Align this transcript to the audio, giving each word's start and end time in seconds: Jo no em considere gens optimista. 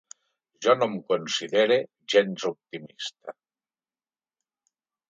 Jo 0.65 0.73
no 0.79 0.87
em 0.91 0.95
considere 1.11 1.77
gens 2.15 2.49
optimista. 2.53 3.39